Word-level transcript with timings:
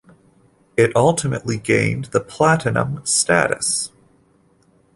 It 0.77 0.95
ultimately 0.95 1.59
gained 1.59 2.05
the 2.05 2.21
Platinum 2.21 3.05
status. 3.05 3.91